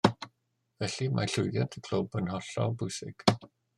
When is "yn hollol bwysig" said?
2.23-3.27